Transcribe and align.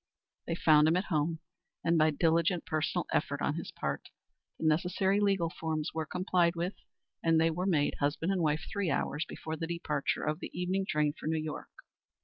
They 0.47 0.55
found 0.55 0.87
him 0.87 0.97
at 0.97 1.03
home, 1.13 1.41
and 1.83 1.95
by 1.95 2.09
diligent 2.09 2.65
personal 2.65 3.05
effort 3.13 3.39
on 3.39 3.53
his 3.53 3.69
part 3.71 4.09
the 4.57 4.65
necessary 4.65 5.19
legal 5.19 5.51
forms 5.51 5.93
were 5.93 6.07
complied 6.07 6.55
with 6.55 6.73
and 7.23 7.39
they 7.39 7.51
were 7.51 7.67
made 7.67 7.97
husband 7.99 8.31
and 8.31 8.41
wife 8.41 8.65
three 8.67 8.89
hours 8.89 9.25
before 9.29 9.57
the 9.57 9.67
departure 9.67 10.23
of 10.23 10.39
the 10.39 10.49
evening 10.59 10.87
train 10.89 11.13
for 11.13 11.27
New 11.27 11.37
York. 11.37 11.69